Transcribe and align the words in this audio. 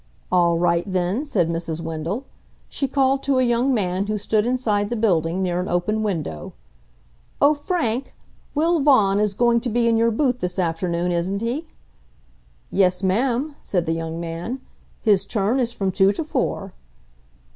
"All 0.31 0.57
right 0.57 0.91
then," 0.91 1.25
said 1.25 1.47
Mrs. 1.47 1.79
Wendell. 1.79 2.25
She 2.69 2.87
called 2.87 3.21
to 3.21 3.37
a 3.37 3.43
young 3.43 3.71
man 3.71 4.07
who 4.07 4.17
stood 4.17 4.47
inside 4.47 4.89
the 4.89 4.95
building, 4.95 5.43
near 5.43 5.59
an 5.59 5.67
open 5.69 6.01
window: 6.01 6.53
"Oh, 7.39 7.53
Frank, 7.53 8.15
Will 8.55 8.79
Vaughan 8.79 9.19
is 9.19 9.35
going 9.35 9.59
to 9.61 9.69
be 9.69 9.87
in 9.87 9.97
your 9.97 10.09
booth 10.09 10.39
this 10.39 10.57
afternoon, 10.57 11.11
isn't 11.11 11.43
he?" 11.43 11.67
"Yes, 12.71 13.03
ma'am," 13.03 13.55
said 13.61 13.85
the 13.85 13.93
young 13.93 14.19
man. 14.19 14.59
"His 15.03 15.23
turn 15.23 15.59
is 15.59 15.71
from 15.71 15.91
two 15.91 16.11
to 16.13 16.23
four." 16.23 16.73